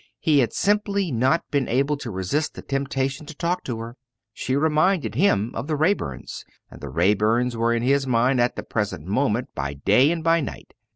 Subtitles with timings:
[0.19, 3.97] He had simply not been able to resist the temptation to talk to her.
[4.33, 8.63] She reminded him of the Raeburns, and the Raeburns were in his mind at the
[8.63, 10.73] present moment by day and by night.